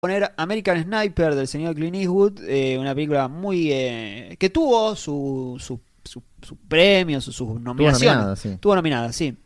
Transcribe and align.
poner 0.00 0.32
American 0.38 0.82
Sniper 0.82 1.34
del 1.34 1.46
señor 1.46 1.74
Clint 1.74 1.94
Eastwood, 1.94 2.40
eh, 2.48 2.78
una 2.78 2.94
película 2.94 3.28
muy 3.28 3.70
eh, 3.70 4.36
que 4.38 4.48
tuvo 4.48 4.96
su, 4.96 5.56
su, 5.60 5.78
su, 6.04 6.22
su 6.42 6.56
premio, 6.56 7.20
sus 7.20 7.36
su 7.36 7.58
nominaciones. 7.58 8.16
nominada, 8.16 8.36
sí. 8.36 8.56
Tuvo 8.58 8.74
nominada, 8.74 9.12
sí. 9.12 9.36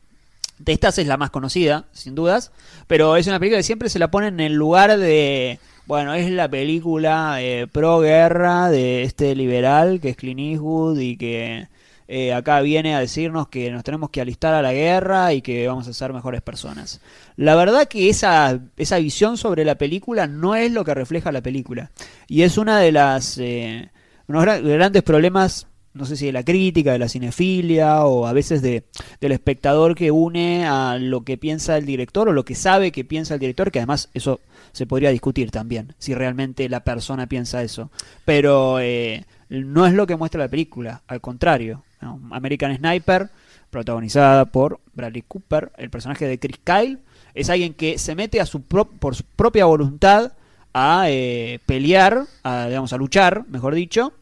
De 0.61 0.73
estas 0.73 0.97
es 0.99 1.09
la 1.09 1.17
más 1.17 1.31
conocida, 1.31 1.87
sin 1.91 2.15
dudas, 2.15 2.53
pero 2.87 3.17
es 3.17 3.27
una 3.27 3.41
película 3.41 3.59
que 3.59 3.65
siempre 3.65 3.89
se 3.89 3.99
la 3.99 4.13
pone 4.13 4.29
en 4.29 4.39
el 4.39 4.53
lugar 4.53 4.97
de, 4.97 5.59
bueno, 5.87 6.15
es 6.15 6.31
la 6.31 6.49
película 6.49 7.39
eh, 7.43 7.67
pro 7.67 7.99
guerra 7.99 8.71
de 8.71 9.03
este 9.03 9.35
liberal 9.35 9.99
que 10.01 10.11
es 10.11 10.17
Clint 10.17 10.39
Eastwood 10.39 11.01
y 11.01 11.17
que 11.17 11.67
eh, 12.07 12.33
acá 12.33 12.61
viene 12.61 12.95
a 12.95 13.01
decirnos 13.01 13.49
que 13.49 13.71
nos 13.71 13.85
tenemos 13.85 14.11
que 14.11 14.21
alistar 14.21 14.55
a 14.55 14.63
la 14.63 14.73
guerra 14.73 15.33
y 15.33 15.43
que 15.43 15.67
vamos 15.67 15.89
a 15.89 15.93
ser 15.93 16.13
mejores 16.13 16.43
personas. 16.43 17.01
La 17.37 17.55
verdad 17.55 17.89
que 17.89 18.09
esa, 18.09 18.61
esa 18.77 18.99
visión 18.99 19.37
sobre 19.37 19.65
la 19.65 19.77
película 19.77 20.27
no 20.27 20.55
es 20.55 20.71
lo 20.71 20.85
que 20.85 20.95
refleja 20.95 21.33
la 21.33 21.43
película. 21.43 21.91
Y 22.29 22.43
es 22.43 22.59
una 22.59 22.79
de 22.79 22.93
las 22.93 23.39
eh, 23.39 23.91
unos 24.29 24.45
gra- 24.45 24.63
grandes 24.63 25.03
problemas, 25.03 25.67
no 25.95 26.05
sé 26.07 26.17
si 26.17 26.27
de 26.27 26.33
la 26.33 26.43
crítica, 26.43 26.93
de 26.93 26.99
la 26.99 27.09
cinefilia 27.09 28.05
o 28.05 28.27
a 28.27 28.33
veces 28.33 28.63
de, 28.63 28.85
del 29.21 29.33
espectador 29.33 29.95
que 29.95 30.11
une 30.11 30.67
a 30.67 30.99
lo 30.99 31.25
que 31.25 31.39
piensa 31.39 31.77
el 31.77 31.87
director 31.87 32.29
o 32.29 32.33
lo 32.33 32.45
que 32.45 32.55
sabe 32.55 32.93
que 32.93 33.05
piensa 33.05 33.35
el 33.35 33.41
director, 33.41 33.71
que 33.71 33.79
además 33.79 34.11
eso 34.13 34.41
se 34.73 34.87
podría 34.87 35.11
discutir 35.11 35.53
también, 35.53 35.95
si 35.99 36.15
realmente 36.15 36.69
la 36.69 36.81
persona 36.83 37.29
piensa 37.29 37.63
eso. 37.63 37.91
Pero 38.25 38.81
eh, 38.81 39.25
no 39.49 39.87
es 39.87 39.93
lo 39.93 40.07
que 40.07 40.17
muestra 40.17 40.41
la 40.41 40.49
película, 40.49 41.03
al 41.07 41.21
contrario. 41.21 41.85
American 42.31 42.77
Sniper, 42.77 43.31
protagonizada 43.71 44.45
por 44.47 44.81
Bradley 44.95 45.23
Cooper, 45.27 45.73
el 45.77 45.91
personaje 45.91 46.27
de 46.27 46.39
Chris 46.39 46.59
Kyle, 46.63 46.99
es 47.35 47.51
alguien 47.51 47.75
que 47.75 47.99
se 47.99 48.15
mete 48.15 48.41
a 48.41 48.47
su 48.47 48.63
pro- 48.63 48.89
por 48.89 49.17
su 49.17 49.25
propia 49.25 49.65
voluntad 49.65 50.33
a 50.73 51.07
eh, 51.09 51.59
pelear, 51.67 52.25
a, 52.43 52.67
digamos, 52.67 52.93
a 52.93 52.97
luchar, 52.97 53.45
mejor 53.49 53.75
dicho, 53.75 54.13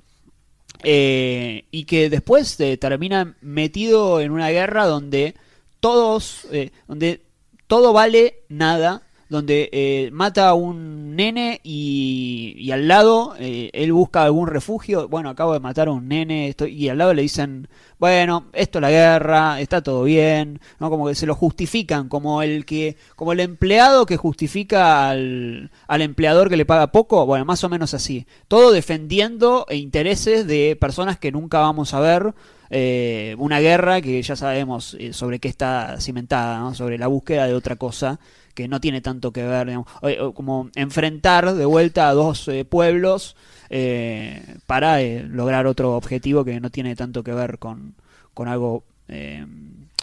eh, 0.82 1.64
y 1.70 1.84
que 1.84 2.10
después 2.10 2.58
eh, 2.60 2.76
termina 2.76 3.34
metido 3.40 4.20
en 4.20 4.32
una 4.32 4.50
guerra 4.50 4.86
donde 4.86 5.34
todos, 5.80 6.46
eh, 6.50 6.70
donde 6.88 7.22
todo 7.66 7.92
vale 7.92 8.36
nada, 8.48 9.02
donde 9.32 9.70
eh, 9.72 10.10
mata 10.12 10.50
a 10.50 10.54
un 10.54 11.16
nene 11.16 11.62
y, 11.64 12.54
y 12.58 12.70
al 12.70 12.86
lado 12.86 13.34
eh, 13.38 13.70
él 13.72 13.90
busca 13.94 14.24
algún 14.24 14.46
refugio. 14.46 15.08
Bueno, 15.08 15.30
acabo 15.30 15.54
de 15.54 15.60
matar 15.60 15.88
a 15.88 15.92
un 15.92 16.06
nene 16.06 16.54
y 16.68 16.88
al 16.90 16.98
lado 16.98 17.14
le 17.14 17.22
dicen, 17.22 17.66
bueno, 18.02 18.46
esto 18.52 18.78
es 18.78 18.82
la 18.82 18.90
guerra, 18.90 19.60
está 19.60 19.80
todo 19.80 20.02
bien, 20.02 20.60
¿no? 20.80 20.90
Como 20.90 21.06
que 21.06 21.14
se 21.14 21.24
lo 21.24 21.36
justifican, 21.36 22.08
como 22.08 22.42
el 22.42 22.64
que, 22.64 22.96
como 23.14 23.30
el 23.30 23.38
empleado 23.38 24.06
que 24.06 24.16
justifica 24.16 25.08
al, 25.08 25.70
al 25.86 26.02
empleador 26.02 26.48
que 26.48 26.56
le 26.56 26.66
paga 26.66 26.90
poco, 26.90 27.24
bueno, 27.26 27.44
más 27.44 27.62
o 27.62 27.68
menos 27.68 27.94
así. 27.94 28.26
Todo 28.48 28.72
defendiendo 28.72 29.66
intereses 29.70 30.48
de 30.48 30.76
personas 30.80 31.16
que 31.16 31.30
nunca 31.30 31.60
vamos 31.60 31.94
a 31.94 32.00
ver. 32.00 32.34
eh, 32.70 33.36
una 33.38 33.60
guerra 33.60 34.00
que 34.00 34.20
ya 34.22 34.34
sabemos 34.34 34.96
eh, 34.98 35.12
sobre 35.12 35.38
qué 35.38 35.48
está 35.48 36.00
cimentada, 36.00 36.58
¿no? 36.58 36.74
sobre 36.74 36.98
la 36.98 37.06
búsqueda 37.06 37.46
de 37.46 37.54
otra 37.54 37.76
cosa 37.76 38.18
que 38.54 38.66
no 38.68 38.80
tiene 38.80 39.00
tanto 39.00 39.32
que 39.32 39.42
ver, 39.44 39.66
digamos, 39.68 39.86
como 40.34 40.70
enfrentar 40.74 41.54
de 41.54 41.64
vuelta 41.64 42.08
a 42.08 42.14
dos 42.14 42.48
eh, 42.48 42.64
pueblos 42.64 43.36
eh, 43.70 44.56
para 44.66 45.00
lograr 45.00 45.66
otro 45.66 45.96
objetivo 45.96 46.44
que 46.44 46.60
no 46.60 46.70
tiene 46.70 46.94
tanto 46.96 47.22
que 47.22 47.32
ver 47.32 47.58
con, 47.58 47.91
con 48.34 48.48
algo 48.48 48.84
eh, 49.08 49.44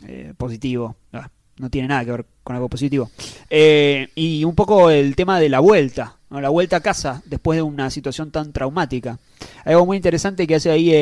eh, 0.08 0.34
positivo. 0.38 0.96
Ah, 1.14 1.30
no 1.58 1.70
tiene 1.70 1.88
nada 1.88 2.06
que 2.06 2.12
ver 2.12 2.26
con 2.44 2.56
algo 2.56 2.70
positivo. 2.70 3.10
Eh, 3.50 4.10
y 4.16 4.44
un 4.44 4.56
poco 4.56 4.90
el 4.90 5.16
tema 5.16 5.40
de 5.40 5.50
la 5.50 5.60
vuelta, 5.60 6.18
la 6.30 6.50
vuelta 6.50 6.78
a 6.78 6.82
casa 6.82 7.22
después 7.26 7.58
de 7.58 7.62
una 7.62 7.90
situación 7.90 8.32
tan 8.32 8.54
traumática. 8.54 9.20
Algo 9.66 9.86
muy 9.86 9.98
interesante 9.98 10.48
que 10.48 10.56
hace 10.56 10.72
ahí 10.72 10.94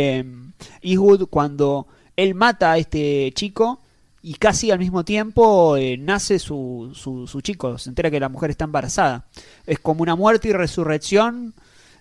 Eastwood 0.82 1.28
cuando 1.30 1.88
él 2.16 2.34
mata 2.34 2.72
a 2.72 2.78
este 2.78 3.32
chico 3.36 3.80
y 4.24 4.34
casi 4.36 4.72
al 4.72 4.80
mismo 4.80 5.06
tiempo 5.06 5.76
nace 6.00 6.40
su, 6.40 6.92
su, 6.96 7.28
su 7.28 7.42
chico, 7.42 7.78
se 7.78 7.90
entera 7.90 8.10
que 8.10 8.20
la 8.20 8.30
mujer 8.30 8.50
está 8.50 8.66
embarazada. 8.66 9.28
Es 9.66 9.80
como 9.80 10.02
una 10.02 10.16
muerte 10.16 10.48
y 10.48 10.54
resurrección 10.54 11.54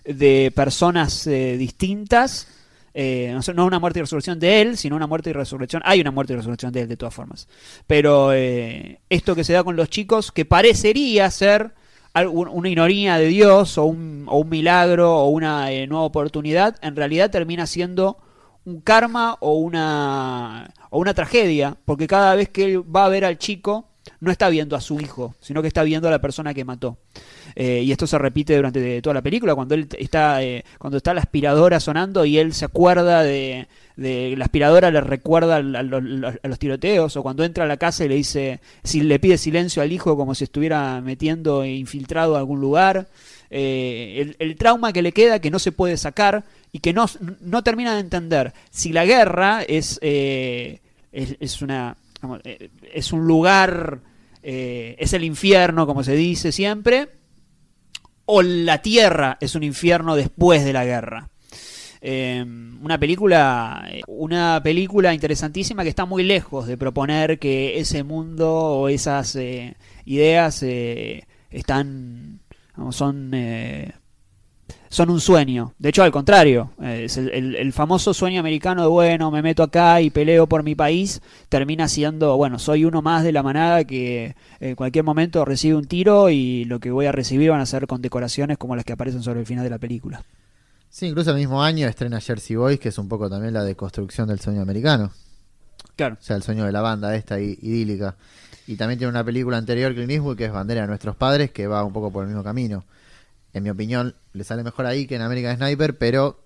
de 0.07 0.51
personas 0.55 1.27
eh, 1.27 1.57
distintas. 1.57 2.47
Eh, 2.99 3.37
no 3.53 3.65
una 3.67 3.77
muerte 3.77 3.99
y 3.99 4.01
resurrección 4.01 4.39
de 4.39 4.59
él, 4.59 4.75
sino 4.75 4.95
una 4.95 5.05
muerte 5.05 5.29
y 5.29 5.33
resurrección. 5.33 5.83
Hay 5.85 6.01
una 6.01 6.09
muerte 6.09 6.33
y 6.33 6.35
resurrección 6.35 6.71
de 6.71 6.81
él, 6.81 6.87
de 6.87 6.97
todas 6.97 7.13
formas. 7.13 7.47
Pero 7.85 8.33
eh, 8.33 9.01
esto 9.07 9.35
que 9.35 9.43
se 9.43 9.53
da 9.53 9.63
con 9.63 9.75
los 9.75 9.91
chicos, 9.91 10.31
que 10.31 10.45
parecería 10.45 11.29
ser 11.29 11.75
una 12.25 12.69
ironía 12.69 13.19
de 13.19 13.27
Dios 13.27 13.77
o 13.77 13.85
un, 13.85 14.25
o 14.27 14.39
un 14.39 14.49
milagro 14.49 15.15
o 15.15 15.27
una 15.27 15.71
eh, 15.71 15.85
nueva 15.85 16.05
oportunidad, 16.05 16.75
en 16.81 16.95
realidad 16.95 17.29
termina 17.29 17.67
siendo 17.67 18.17
un 18.65 18.81
karma 18.81 19.37
o 19.41 19.59
una, 19.59 20.73
o 20.89 20.97
una 20.97 21.13
tragedia, 21.13 21.77
porque 21.85 22.07
cada 22.07 22.33
vez 22.33 22.49
que 22.49 22.65
él 22.65 22.95
va 22.95 23.05
a 23.05 23.09
ver 23.09 23.25
al 23.25 23.37
chico, 23.37 23.89
no 24.19 24.31
está 24.31 24.49
viendo 24.49 24.75
a 24.75 24.81
su 24.81 24.99
hijo, 24.99 25.35
sino 25.39 25.61
que 25.61 25.67
está 25.67 25.83
viendo 25.83 26.07
a 26.07 26.11
la 26.11 26.19
persona 26.19 26.55
que 26.55 26.65
mató. 26.65 26.97
Eh, 27.59 27.81
y 27.81 27.91
esto 27.91 28.05
se 28.05 28.19
repite 28.19 28.55
durante 28.55 29.01
toda 29.01 29.15
la 29.15 29.23
película, 29.23 29.55
cuando 29.55 29.73
él 29.73 29.87
está, 29.97 30.43
eh, 30.43 30.63
cuando 30.77 30.97
está 30.97 31.15
la 31.15 31.21
aspiradora 31.21 31.79
sonando 31.79 32.23
y 32.23 32.37
él 32.37 32.53
se 32.53 32.65
acuerda 32.65 33.23
de, 33.23 33.65
la 33.95 34.45
aspiradora 34.45 34.91
le 34.91 35.01
recuerda 35.01 35.55
a, 35.55 35.61
los- 35.63 36.35
a 36.43 36.47
los 36.47 36.59
tiroteos, 36.59 37.17
o 37.17 37.23
cuando 37.23 37.43
entra 37.43 37.63
a 37.63 37.67
la 37.67 37.77
casa 37.77 38.05
y 38.05 38.09
le 38.09 38.13
dice, 38.13 38.59
si 38.83 39.01
le 39.01 39.17
pide 39.17 39.39
silencio 39.39 39.81
al 39.81 39.91
hijo 39.91 40.15
como 40.15 40.35
si 40.35 40.43
estuviera 40.43 41.01
metiendo 41.01 41.63
e 41.63 41.73
infiltrado 41.73 42.35
a 42.35 42.39
algún 42.39 42.61
lugar. 42.61 43.07
Eh, 43.49 44.35
el, 44.37 44.55
trauma 44.55 44.93
que 44.93 45.01
le 45.01 45.11
queda 45.11 45.39
que 45.39 45.49
no 45.49 45.57
se 45.57 45.71
puede 45.71 45.97
sacar 45.97 46.43
y 46.71 46.77
que 46.77 46.93
no, 46.93 47.07
no 47.41 47.63
termina 47.63 47.95
de 47.95 48.01
entender 48.01 48.53
si 48.69 48.93
la 48.93 49.03
guerra 49.03 49.63
es, 49.63 49.97
eh, 50.03 50.79
es, 51.11 51.37
es 51.39 51.61
una 51.63 51.95
es 52.93 53.13
un 53.13 53.25
lugar 53.25 53.99
es 54.43 55.13
el 55.13 55.23
infierno 55.23 55.85
como 55.87 56.03
se 56.03 56.15
dice 56.15 56.51
siempre 56.51 57.07
o 58.27 58.41
la 58.43 58.81
tierra 58.81 59.37
es 59.41 59.55
un 59.55 59.63
infierno 59.63 60.15
después 60.15 60.63
de 60.63 60.73
la 60.73 60.85
guerra. 60.85 61.29
Eh, 61.99 62.45
una 62.79 62.99
película 62.99 63.89
una 64.07 64.61
película 64.63 65.15
interesantísima 65.15 65.81
que 65.81 65.89
está 65.89 66.05
muy 66.05 66.23
lejos 66.23 66.67
de 66.67 66.77
proponer 66.77 67.39
que 67.39 67.79
ese 67.79 68.03
mundo 68.03 68.53
o 68.53 68.87
esas 68.87 69.35
eh, 69.35 69.75
ideas 70.05 70.61
eh, 70.61 71.25
están 71.49 72.41
son 72.91 73.31
eh, 73.33 73.93
son 74.97 75.09
un 75.11 75.21
sueño. 75.21 75.73
De 75.77 75.89
hecho, 75.89 76.03
al 76.03 76.11
contrario, 76.11 76.71
eh, 76.81 77.03
es 77.05 77.17
el, 77.17 77.29
el- 77.29 77.55
el 77.55 77.71
famoso 77.71 78.13
sueño 78.13 78.39
americano 78.39 78.81
de, 78.81 78.87
bueno, 78.87 79.29
me 79.31 79.41
meto 79.41 79.61
acá 79.63 80.01
y 80.01 80.09
peleo 80.09 80.47
por 80.47 80.63
mi 80.63 80.73
país, 80.75 81.21
termina 81.49 81.87
siendo, 81.87 82.35
bueno, 82.35 82.57
soy 82.59 82.83
uno 82.83 83.01
más 83.01 83.23
de 83.23 83.31
la 83.31 83.43
manada 83.43 83.83
que 83.85 84.35
en 84.59 84.75
cualquier 84.75 85.03
momento 85.03 85.45
recibe 85.45 85.75
un 85.75 85.85
tiro 85.85 86.29
y 86.29 86.65
lo 86.65 86.79
que 86.79 86.91
voy 86.91 87.05
a 87.05 87.11
recibir 87.11 87.51
van 87.51 87.61
a 87.61 87.65
ser 87.65 87.85
condecoraciones 87.87 88.57
como 88.57 88.75
las 88.75 88.83
que 88.85 88.93
aparecen 88.93 89.21
sobre 89.23 89.39
el 89.39 89.45
final 89.45 89.63
de 89.63 89.69
la 89.69 89.77
película. 89.77 90.23
Sí, 90.89 91.05
incluso 91.05 91.29
el 91.31 91.37
mismo 91.37 91.61
año 91.61 91.87
estrena 91.87 92.19
Jersey 92.19 92.55
Boys, 92.55 92.79
que 92.79 92.89
es 92.89 92.97
un 92.97 93.07
poco 93.07 93.29
también 93.29 93.53
la 93.53 93.63
deconstrucción 93.63 94.27
del 94.27 94.39
sueño 94.39 94.61
americano. 94.61 95.11
Claro. 95.95 96.17
O 96.19 96.23
sea, 96.23 96.35
el 96.35 96.43
sueño 96.43 96.65
de 96.65 96.71
la 96.71 96.81
banda 96.81 97.15
esta 97.15 97.39
idílica. 97.39 98.15
Y 98.65 98.75
también 98.75 98.97
tiene 98.97 99.09
una 99.11 99.23
película 99.23 99.57
anterior, 99.57 99.93
Clint 99.93 100.11
Eastwood, 100.11 100.37
que 100.37 100.45
es 100.45 100.51
Bandera 100.51 100.81
de 100.81 100.87
Nuestros 100.87 101.15
Padres, 101.15 101.51
que 101.51 101.67
va 101.67 101.83
un 101.83 101.93
poco 101.93 102.11
por 102.11 102.23
el 102.23 102.29
mismo 102.29 102.43
camino. 102.43 102.83
En 103.57 103.63
mi 103.63 103.69
opinión, 103.69 104.15
le 104.33 104.43
sale 104.43 104.63
mejor 104.63 104.85
ahí 104.85 105.07
que 105.07 105.15
en 105.15 105.21
American 105.21 105.57
Sniper, 105.57 105.97
pero 105.97 106.39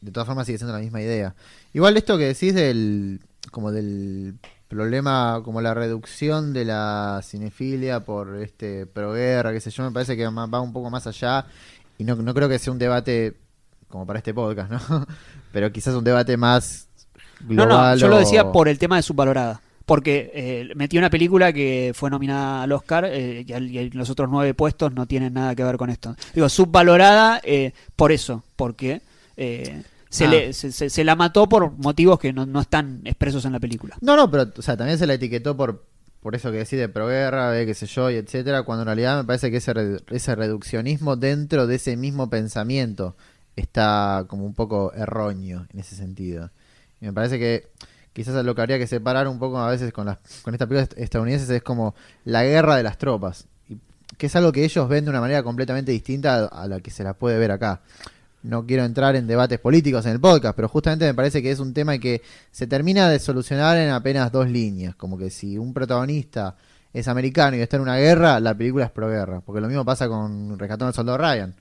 de 0.00 0.10
todas 0.10 0.26
formas 0.26 0.46
sigue 0.46 0.58
siendo 0.58 0.72
la 0.74 0.80
misma 0.80 1.00
idea. 1.00 1.34
Igual 1.72 1.96
esto 1.96 2.16
que 2.18 2.24
decís 2.24 2.54
del 2.54 3.20
como 3.50 3.72
del 3.72 4.34
problema, 4.68 5.40
como 5.44 5.60
la 5.60 5.74
reducción 5.74 6.52
de 6.52 6.64
la 6.64 7.20
cinefilia 7.24 8.00
por 8.04 8.36
este 8.36 8.86
proguerra, 8.86 9.52
qué 9.52 9.60
sé 9.60 9.70
yo, 9.70 9.82
me 9.82 9.90
parece 9.90 10.16
que 10.16 10.26
va 10.26 10.60
un 10.60 10.72
poco 10.72 10.90
más 10.90 11.06
allá 11.06 11.46
y 11.98 12.04
no, 12.04 12.14
no 12.16 12.32
creo 12.34 12.48
que 12.48 12.58
sea 12.58 12.72
un 12.72 12.78
debate 12.78 13.36
como 13.88 14.06
para 14.06 14.18
este 14.20 14.32
podcast, 14.32 14.70
¿no? 14.70 15.06
Pero 15.52 15.72
quizás 15.72 15.94
un 15.94 16.04
debate 16.04 16.36
más 16.36 16.86
No, 17.40 17.64
global. 17.66 17.96
no, 17.96 18.00
yo 18.00 18.08
lo 18.08 18.18
decía 18.18 18.52
por 18.52 18.68
el 18.68 18.78
tema 18.78 18.96
de 18.96 19.02
subvalorada. 19.02 19.60
Porque 19.86 20.30
eh, 20.34 20.68
metió 20.76 21.00
una 21.00 21.10
película 21.10 21.52
que 21.52 21.92
fue 21.94 22.10
nominada 22.10 22.62
al 22.62 22.72
Oscar 22.72 23.04
eh, 23.06 23.44
y, 23.46 23.52
al- 23.52 23.70
y 23.70 23.90
los 23.90 24.08
otros 24.10 24.28
nueve 24.30 24.54
puestos 24.54 24.92
no 24.94 25.06
tienen 25.06 25.34
nada 25.34 25.54
que 25.54 25.64
ver 25.64 25.76
con 25.76 25.90
esto. 25.90 26.14
Digo, 26.34 26.48
subvalorada 26.48 27.40
eh, 27.42 27.72
por 27.96 28.12
eso, 28.12 28.44
porque 28.56 29.00
eh, 29.36 29.82
se, 30.08 30.26
Ah. 30.26 30.30
le, 30.30 30.52
se, 30.52 30.70
se- 30.72 30.90
se 30.90 31.04
la 31.04 31.16
mató 31.16 31.48
por 31.48 31.72
motivos 31.78 32.18
que 32.20 32.32
no, 32.32 32.46
no 32.46 32.60
están 32.60 33.00
expresos 33.04 33.44
en 33.46 33.52
la 33.52 33.58
película. 33.60 33.96
No, 34.00 34.16
no, 34.16 34.30
pero 34.30 34.50
o 34.56 34.62
sea, 34.62 34.76
también 34.76 34.98
se 34.98 35.06
la 35.06 35.14
etiquetó 35.14 35.56
por 35.56 35.84
por 36.20 36.34
eso 36.36 36.50
que 36.52 36.58
decís 36.58 36.78
de 36.78 36.90
proguerra, 36.90 37.50
de 37.50 37.64
qué 37.64 37.72
sé 37.72 37.86
yo, 37.86 38.10
y 38.10 38.16
etcétera, 38.16 38.62
cuando 38.64 38.82
en 38.82 38.86
realidad 38.88 39.16
me 39.16 39.24
parece 39.24 39.50
que 39.50 39.56
ese, 39.56 39.72
re- 39.72 40.00
ese 40.10 40.34
reduccionismo 40.34 41.16
dentro 41.16 41.66
de 41.66 41.76
ese 41.76 41.96
mismo 41.96 42.28
pensamiento 42.28 43.16
está 43.56 44.26
como 44.28 44.44
un 44.44 44.52
poco 44.52 44.92
erróneo 44.94 45.66
en 45.72 45.80
ese 45.80 45.96
sentido. 45.96 46.50
Y 47.00 47.06
me 47.06 47.14
parece 47.14 47.38
que 47.38 47.68
quizás 48.12 48.44
lo 48.44 48.54
que 48.54 48.60
habría 48.60 48.78
que 48.78 48.86
separar 48.86 49.28
un 49.28 49.38
poco 49.38 49.58
a 49.58 49.70
veces 49.70 49.92
con 49.92 50.06
las 50.06 50.18
con 50.42 50.54
estas 50.54 50.68
películas 50.68 50.90
estadounidenses 50.96 51.48
es 51.50 51.62
como 51.62 51.94
la 52.24 52.44
guerra 52.44 52.76
de 52.76 52.82
las 52.82 52.98
tropas. 52.98 53.46
Y 53.68 53.78
que 54.16 54.26
es 54.26 54.36
algo 54.36 54.52
que 54.52 54.64
ellos 54.64 54.88
ven 54.88 55.04
de 55.04 55.10
una 55.10 55.20
manera 55.20 55.42
completamente 55.42 55.92
distinta 55.92 56.46
a 56.46 56.68
la 56.68 56.80
que 56.80 56.90
se 56.90 57.04
la 57.04 57.14
puede 57.14 57.38
ver 57.38 57.52
acá. 57.52 57.80
No 58.42 58.64
quiero 58.66 58.84
entrar 58.84 59.16
en 59.16 59.26
debates 59.26 59.58
políticos 59.58 60.06
en 60.06 60.12
el 60.12 60.20
podcast, 60.20 60.56
pero 60.56 60.68
justamente 60.68 61.04
me 61.04 61.14
parece 61.14 61.42
que 61.42 61.50
es 61.50 61.60
un 61.60 61.74
tema 61.74 61.98
que 61.98 62.22
se 62.50 62.66
termina 62.66 63.08
de 63.10 63.18
solucionar 63.18 63.76
en 63.76 63.90
apenas 63.90 64.32
dos 64.32 64.48
líneas. 64.48 64.94
Como 64.96 65.18
que 65.18 65.28
si 65.28 65.58
un 65.58 65.74
protagonista 65.74 66.56
es 66.92 67.06
americano 67.06 67.56
y 67.56 67.60
está 67.60 67.76
en 67.76 67.82
una 67.82 67.96
guerra, 67.96 68.40
la 68.40 68.54
película 68.56 68.86
es 68.86 68.90
pro 68.90 69.08
guerra. 69.08 69.40
Porque 69.40 69.60
lo 69.60 69.68
mismo 69.68 69.84
pasa 69.84 70.08
con 70.08 70.58
Rescatando 70.58 70.86
al 70.86 70.94
Soldado 70.94 71.18
Ryan, 71.18 71.54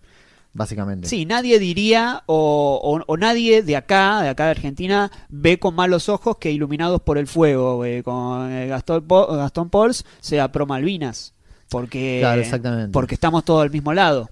básicamente. 0.54 1.08
Sí, 1.08 1.26
nadie 1.26 1.60
diría, 1.60 2.24
o, 2.26 2.80
o- 2.84 3.04
o 3.14 3.18
nadie 3.18 3.64
de 3.64 3.76
acá, 3.76 4.22
de 4.22 4.30
acá 4.30 4.46
de 4.46 4.52
Argentina, 4.52 5.12
ve 5.30 5.60
con 5.60 5.76
malos 5.76 6.10
ojos 6.10 6.38
que 6.38 6.52
Iluminados 6.52 7.02
por 7.02 7.18
el 7.18 7.28
Fuego, 7.28 7.86
eh, 7.86 8.04
con 8.04 8.52
eh, 8.52 8.68
Gastón, 8.68 9.06
Gastón 9.08 9.70
Pauls, 9.70 10.06
sea 10.20 10.52
pro 10.52 10.66
Malvinas. 10.66 11.34
Porque, 11.70 12.18
Claro, 12.22 12.42
exactamente. 12.42 12.92
porque 12.92 13.14
estamos 13.16 13.46
todos 13.46 13.62
al 13.62 13.70
mismo 13.70 13.94
lado. 13.94 14.30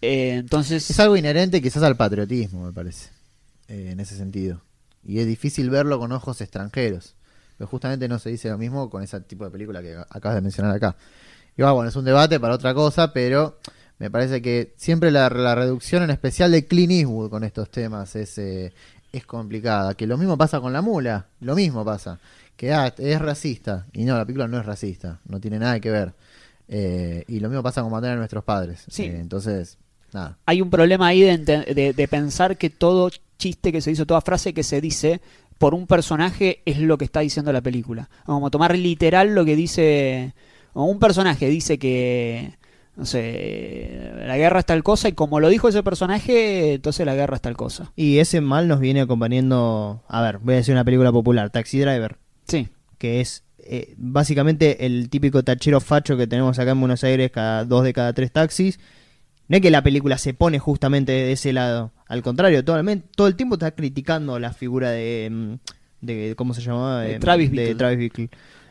Eh, 0.00 0.34
entonces, 0.34 0.90
Es 0.90 0.98
algo 1.00 1.16
inherente 1.16 1.62
quizás 1.62 1.82
al 1.84 1.96
patriotismo, 1.96 2.64
me 2.66 2.72
parece, 2.72 3.10
eh, 3.68 3.90
en 3.92 4.00
ese 4.00 4.16
sentido. 4.16 4.60
Y 5.04 5.20
es 5.20 5.26
difícil 5.26 5.70
verlo 5.70 5.98
con 5.98 6.10
ojos 6.12 6.40
extranjeros. 6.40 7.14
Pero 7.58 7.68
justamente 7.68 8.08
no 8.08 8.18
se 8.18 8.30
dice 8.30 8.48
lo 8.48 8.58
mismo 8.58 8.90
con 8.90 9.02
ese 9.02 9.20
tipo 9.20 9.44
de 9.44 9.50
película 9.50 9.80
que 9.82 9.96
acabas 10.10 10.34
de 10.34 10.40
mencionar 10.40 10.74
acá. 10.74 10.96
Y 11.56 11.62
bueno, 11.62 11.86
es 11.86 11.94
un 11.96 12.04
debate 12.04 12.40
para 12.40 12.54
otra 12.54 12.74
cosa, 12.74 13.12
pero 13.12 13.58
me 14.02 14.10
parece 14.10 14.42
que 14.42 14.72
siempre 14.76 15.12
la, 15.12 15.28
la 15.28 15.54
reducción 15.54 16.02
en 16.02 16.10
especial 16.10 16.50
de 16.50 16.66
Clint 16.66 16.90
Eastwood 16.90 17.30
con 17.30 17.44
estos 17.44 17.70
temas 17.70 18.16
es, 18.16 18.36
eh, 18.36 18.72
es 19.12 19.24
complicada. 19.24 19.94
Que 19.94 20.08
lo 20.08 20.18
mismo 20.18 20.36
pasa 20.36 20.60
con 20.60 20.72
la 20.72 20.82
mula, 20.82 21.26
lo 21.38 21.54
mismo 21.54 21.84
pasa. 21.84 22.18
Que 22.56 22.72
ah, 22.72 22.92
es 22.98 23.20
racista. 23.22 23.86
Y 23.92 24.02
no, 24.04 24.16
la 24.18 24.24
película 24.24 24.48
no 24.48 24.58
es 24.58 24.66
racista, 24.66 25.20
no 25.28 25.38
tiene 25.38 25.60
nada 25.60 25.78
que 25.78 25.92
ver. 25.92 26.14
Eh, 26.66 27.22
y 27.28 27.38
lo 27.38 27.48
mismo 27.48 27.62
pasa 27.62 27.80
con 27.82 27.92
Matar 27.92 28.10
a 28.10 28.16
nuestros 28.16 28.42
padres. 28.42 28.82
Sí. 28.88 29.04
Eh, 29.04 29.18
entonces, 29.20 29.78
nada. 30.12 30.36
hay 30.46 30.60
un 30.60 30.68
problema 30.70 31.06
ahí 31.06 31.20
de, 31.22 31.32
ente- 31.34 31.72
de- 31.72 31.92
de 31.92 32.08
pensar 32.08 32.56
que 32.58 32.70
todo 32.70 33.08
chiste 33.38 33.70
que 33.70 33.80
se 33.80 33.92
hizo, 33.92 34.04
toda 34.04 34.20
frase 34.20 34.52
que 34.52 34.64
se 34.64 34.80
dice 34.80 35.20
por 35.58 35.74
un 35.74 35.86
personaje 35.86 36.60
es 36.64 36.78
lo 36.80 36.98
que 36.98 37.04
está 37.04 37.20
diciendo 37.20 37.52
la 37.52 37.60
película. 37.60 38.10
Como 38.26 38.50
tomar 38.50 38.76
literal 38.76 39.32
lo 39.32 39.44
que 39.44 39.54
dice. 39.54 40.34
O 40.72 40.86
un 40.86 40.98
personaje 40.98 41.46
dice 41.48 41.78
que. 41.78 42.54
No 42.94 43.06
sé, 43.06 44.10
la 44.26 44.36
guerra 44.36 44.60
es 44.60 44.66
tal 44.66 44.82
cosa 44.82 45.08
y 45.08 45.12
como 45.12 45.40
lo 45.40 45.48
dijo 45.48 45.66
ese 45.68 45.82
personaje, 45.82 46.74
entonces 46.74 47.06
la 47.06 47.14
guerra 47.14 47.36
es 47.36 47.40
tal 47.42 47.56
cosa. 47.56 47.90
Y 47.96 48.18
ese 48.18 48.40
mal 48.42 48.68
nos 48.68 48.80
viene 48.80 49.00
acompañando, 49.00 50.02
a 50.08 50.20
ver, 50.20 50.38
voy 50.38 50.54
a 50.54 50.56
decir 50.58 50.74
una 50.74 50.84
película 50.84 51.10
popular, 51.10 51.48
Taxi 51.50 51.78
Driver, 51.78 52.16
Sí, 52.46 52.68
que 52.98 53.20
es 53.22 53.44
eh, 53.64 53.94
básicamente 53.96 54.84
el 54.84 55.08
típico 55.08 55.42
tachero 55.42 55.80
facho 55.80 56.16
que 56.18 56.26
tenemos 56.26 56.58
acá 56.58 56.72
en 56.72 56.80
Buenos 56.80 57.02
Aires, 57.04 57.30
cada 57.30 57.64
dos 57.64 57.82
de 57.84 57.92
cada 57.94 58.12
tres 58.12 58.30
taxis. 58.32 58.78
No 59.48 59.56
es 59.56 59.62
que 59.62 59.70
la 59.70 59.82
película 59.82 60.18
se 60.18 60.34
pone 60.34 60.58
justamente 60.58 61.12
de 61.12 61.32
ese 61.32 61.52
lado, 61.54 61.92
al 62.08 62.22
contrario, 62.22 62.62
todo, 62.64 62.78
el- 62.78 63.02
todo 63.16 63.26
el 63.26 63.36
tiempo 63.36 63.54
está 63.54 63.70
criticando 63.70 64.38
la 64.38 64.52
figura 64.52 64.90
de, 64.90 65.28
mm, 65.30 65.54
de 66.04 66.34
¿cómo 66.36 66.52
se 66.52 66.60
llamaba? 66.60 67.02
De 67.02 67.18
Travis 67.18 67.50
de 67.50 67.56
Bickle. 67.56 67.74
Travis 67.74 67.98
Bickle. 67.98 68.28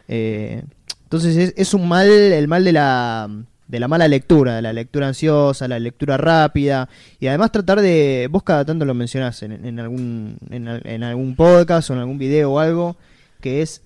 Eh, 0.07 0.63
entonces 1.03 1.35
es, 1.37 1.53
es 1.57 1.73
un 1.73 1.87
mal, 1.87 2.07
el 2.07 2.47
mal 2.47 2.63
de 2.63 2.71
la, 2.71 3.29
de 3.71 3.79
la 3.79 3.87
mala 3.87 4.07
lectura, 4.09 4.55
de 4.57 4.61
la 4.61 4.73
lectura 4.73 5.07
ansiosa, 5.07 5.65
la 5.67 5.79
lectura 5.79 6.17
rápida, 6.17 6.89
y 7.21 7.27
además 7.27 7.51
tratar 7.53 7.79
de, 7.81 8.27
vos 8.29 8.43
cada 8.43 8.65
tanto 8.65 8.83
lo 8.83 8.93
mencionás 8.93 9.41
en, 9.43 9.65
en 9.65 9.79
algún, 9.79 10.35
en, 10.49 10.67
al- 10.67 10.81
en 10.85 11.03
algún 11.03 11.35
podcast 11.37 11.89
o 11.89 11.93
en 11.93 11.99
algún 11.99 12.17
video 12.17 12.51
o 12.51 12.59
algo, 12.59 12.97
que 13.39 13.61
es 13.61 13.81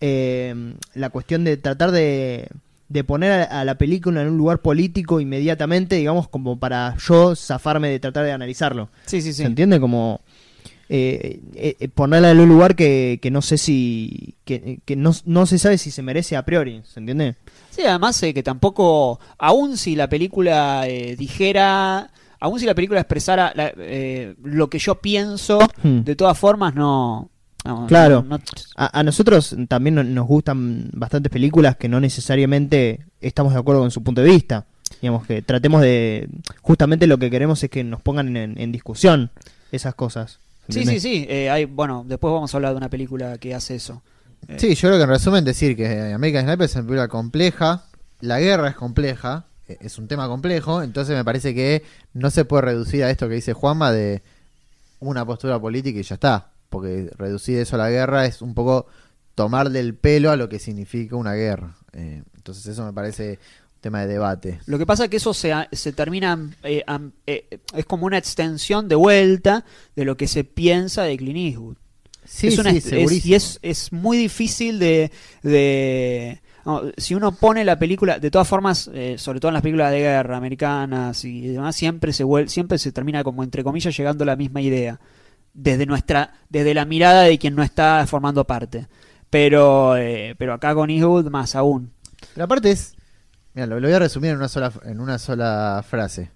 eh, 0.00 0.74
la 0.94 1.10
cuestión 1.10 1.44
de 1.44 1.56
tratar 1.56 1.92
de, 1.92 2.48
de 2.88 3.04
poner 3.04 3.30
a, 3.32 3.60
a 3.60 3.64
la 3.64 3.76
película 3.78 4.22
en 4.22 4.28
un 4.28 4.36
lugar 4.38 4.58
político 4.58 5.20
inmediatamente, 5.20 5.94
digamos, 5.96 6.28
como 6.28 6.58
para 6.58 6.96
yo 6.98 7.36
zafarme 7.36 7.90
de 7.90 8.00
tratar 8.00 8.24
de 8.24 8.32
analizarlo. 8.32 8.88
sí, 9.06 9.22
sí. 9.22 9.32
sí. 9.32 9.42
¿Se 9.42 9.46
entiende? 9.46 9.78
Como 9.78 10.20
eh, 10.88 11.40
eh, 11.54 11.76
eh, 11.80 11.88
ponerla 11.88 12.30
en 12.30 12.40
un 12.40 12.48
lugar 12.48 12.74
que, 12.76 13.18
que 13.22 13.30
no 13.30 13.42
sé 13.42 13.58
si. 13.58 14.34
que, 14.44 14.80
que 14.84 14.96
no, 14.96 15.12
no 15.26 15.46
se 15.46 15.58
sabe 15.58 15.78
si 15.78 15.90
se 15.90 16.02
merece 16.02 16.36
a 16.36 16.44
priori. 16.44 16.82
¿Se 16.84 17.00
entiende? 17.00 17.36
Sí, 17.70 17.82
además 17.86 18.22
eh, 18.22 18.32
que 18.34 18.42
tampoco, 18.42 19.20
aun 19.38 19.76
si 19.76 19.94
la 19.96 20.08
película 20.08 20.88
eh, 20.88 21.14
dijera, 21.16 22.10
aun 22.40 22.58
si 22.58 22.66
la 22.66 22.74
película 22.74 23.00
expresara 23.00 23.52
la- 23.54 23.72
eh, 23.76 24.34
lo 24.42 24.68
que 24.70 24.78
yo 24.78 24.96
pienso, 24.96 25.58
Hmm. 25.82 26.00
de 26.04 26.16
todas 26.16 26.36
formas 26.38 26.74
no... 26.74 27.30
no, 27.64 27.86
Claro. 27.86 28.24
no- 28.26 28.40
A, 28.76 28.98
a 28.98 29.02
nosotros 29.02 29.54
también 29.68 29.94
no- 29.94 30.02
nos 30.04 30.26
gustan 30.26 30.90
bastantes 30.92 31.30
películas 31.30 31.76
que 31.76 31.88
no 31.88 32.00
necesariamente 32.00 33.00
estamos 33.20 33.52
de 33.52 33.58
acuerdo 33.60 33.82
con 33.82 33.90
su 33.90 34.02
punto 34.02 34.22
de 34.22 34.30
vista. 34.30 34.66
Digamos 35.02 35.26
que 35.26 35.42
tratemos 35.42 35.82
de. 35.82 36.28
Justamente 36.62 37.06
lo 37.06 37.18
que 37.18 37.30
queremos 37.30 37.62
es 37.62 37.68
que 37.70 37.84
nos 37.84 38.00
pongan 38.00 38.34
en, 38.36 38.58
en 38.58 38.72
discusión 38.72 39.30
esas 39.70 39.94
cosas. 39.94 40.40
¿Se 40.68 40.80
sí, 40.80 40.86
sí, 40.86 41.00
sí. 41.00 41.26
eh, 41.28 41.50
hay, 41.50 41.64
bueno, 41.64 42.04
después 42.06 42.32
vamos 42.32 42.52
a 42.52 42.56
hablar 42.56 42.72
de 42.72 42.78
una 42.78 42.90
película 42.90 43.38
que 43.38 43.54
hace 43.54 43.74
eso. 43.76 44.02
Eh, 44.46 44.56
Sí, 44.58 44.74
yo 44.74 44.88
creo 44.88 44.98
que 44.98 45.04
en 45.04 45.08
resumen 45.10 45.44
decir 45.44 45.76
que 45.76 46.12
American 46.12 46.44
Sniper 46.44 46.64
es 46.64 46.74
una 46.74 46.84
película 46.84 47.08
compleja, 47.08 47.84
la 48.20 48.40
guerra 48.40 48.68
es 48.68 48.76
compleja, 48.76 49.46
eh, 49.68 49.78
es 49.80 49.98
un 49.98 50.08
tema 50.08 50.28
complejo, 50.28 50.82
entonces 50.82 51.16
me 51.16 51.24
parece 51.24 51.54
que 51.54 51.82
no 52.14 52.30
se 52.30 52.44
puede 52.44 52.62
reducir 52.62 53.04
a 53.04 53.10
esto 53.10 53.28
que 53.28 53.34
dice 53.34 53.52
Juanma 53.52 53.92
de 53.92 54.22
una 55.00 55.24
postura 55.24 55.60
política 55.60 55.98
y 56.00 56.02
ya 56.02 56.14
está, 56.14 56.50
porque 56.70 57.10
reducir 57.16 57.58
eso 57.58 57.76
a 57.76 57.78
la 57.78 57.90
guerra 57.90 58.26
es 58.26 58.42
un 58.42 58.54
poco 58.54 58.86
tomar 59.34 59.70
del 59.70 59.94
pelo 59.94 60.30
a 60.30 60.36
lo 60.36 60.48
que 60.48 60.58
significa 60.58 61.14
una 61.16 61.34
guerra. 61.34 61.76
Eh, 61.92 62.22
entonces 62.36 62.66
eso 62.66 62.84
me 62.84 62.92
parece 62.92 63.38
tema 63.80 64.00
de 64.02 64.06
debate. 64.08 64.58
Lo 64.66 64.78
que 64.78 64.86
pasa 64.86 65.04
es 65.04 65.10
que 65.10 65.16
eso 65.18 65.32
se, 65.34 65.52
se 65.72 65.92
termina, 65.92 66.50
eh, 66.62 66.82
am- 66.86 67.12
eh, 67.26 67.58
es 67.74 67.84
como 67.84 68.06
una 68.06 68.18
extensión 68.18 68.88
de 68.88 68.94
vuelta 68.96 69.64
de 69.96 70.04
lo 70.04 70.16
que 70.16 70.26
se 70.28 70.44
piensa 70.44 71.02
de 71.04 71.16
Clint 71.16 71.36
Eastwood. 71.38 71.76
Sí, 72.24 72.48
es 72.48 72.58
una- 72.58 72.70
sí, 72.72 72.76
es- 72.78 73.26
y 73.26 73.34
es, 73.34 73.58
es 73.62 73.92
muy 73.92 74.18
difícil 74.18 74.78
de... 74.78 75.10
de- 75.42 76.40
no, 76.66 76.82
si 76.98 77.14
uno 77.14 77.32
pone 77.32 77.64
la 77.64 77.78
película, 77.78 78.18
de 78.18 78.30
todas 78.30 78.46
formas, 78.46 78.90
eh, 78.92 79.14
sobre 79.16 79.40
todo 79.40 79.48
en 79.48 79.54
las 79.54 79.62
películas 79.62 79.90
de 79.90 80.00
guerra 80.00 80.36
americanas 80.36 81.24
y 81.24 81.40
demás, 81.48 81.74
siempre 81.76 82.12
se 82.12 82.24
vuel- 82.24 82.48
siempre 82.48 82.76
se 82.78 82.92
termina 82.92 83.24
como 83.24 83.42
entre 83.42 83.64
comillas 83.64 83.96
llegando 83.96 84.24
a 84.24 84.26
la 84.26 84.36
misma 84.36 84.60
idea. 84.60 85.00
Desde 85.54 85.86
nuestra, 85.86 86.34
desde 86.50 86.74
la 86.74 86.84
mirada 86.84 87.22
de 87.22 87.38
quien 87.38 87.54
no 87.54 87.62
está 87.62 88.04
formando 88.06 88.44
parte. 88.46 88.86
Pero, 89.30 89.94
pero 90.36 90.52
acá 90.54 90.74
con 90.74 90.90
Eastwood 90.90 91.30
más 91.30 91.54
aún. 91.54 91.90
Pero 92.34 92.44
aparte 92.44 92.70
es, 92.70 92.94
mira, 93.66 93.66
lo, 93.66 93.80
voy 93.80 93.92
a 93.92 93.98
resumir 93.98 94.30
en 94.30 94.36
una 94.38 94.48
sola 94.48 94.72
en 94.84 95.00
una 95.00 95.18
sola 95.18 95.84
frase. 95.88 96.30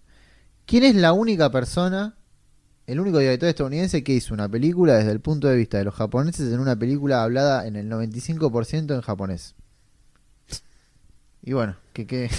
¿Quién 0.67 0.85
es 0.85 0.97
la 0.97 1.13
única 1.13 1.51
persona, 1.51 2.17
el 2.87 3.01
único 3.01 3.19
director 3.19 3.49
estadounidense 3.49 4.05
que 4.05 4.15
hizo 4.15 4.35
una 4.35 4.49
película 4.49 4.95
desde 4.95 5.13
el 5.13 5.21
punto 5.21 5.49
de 5.49 5.57
vista 5.57 5.79
de 5.79 5.85
los 5.85 5.95
japoneses 5.95 6.53
en 6.53 6.61
una 6.61 6.77
película 6.77 7.23
hablada 7.25 7.67
en 7.67 7.77
el 7.77 7.89
95% 7.89 8.95
en 8.95 9.03
japonés? 9.03 9.55
Y 11.43 11.53
bueno, 11.53 11.77
¿qué, 11.93 12.07
qué, 12.07 12.31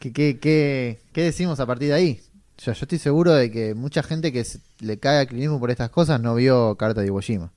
qué, 0.00 0.38
qué, 0.40 1.00
qué- 1.12 1.22
decimos 1.22 1.60
a 1.60 1.66
partir 1.66 1.88
de 1.88 1.94
ahí? 1.94 2.20
Yo, 2.58 2.72
yo 2.72 2.84
estoy 2.84 2.98
seguro 2.98 3.32
de 3.34 3.50
que 3.50 3.74
mucha 3.74 4.02
gente 4.02 4.32
que 4.32 4.44
le 4.80 4.98
cae 4.98 5.20
a 5.20 5.26
Clint 5.26 5.44
Eastwood 5.44 5.60
por 5.60 5.70
estas 5.70 5.90
cosas 5.90 6.20
no 6.20 6.34
vio 6.34 6.76
Carta 6.76 7.00
de 7.00 7.08
Iwo 7.08 7.20
Jima. 7.20 7.52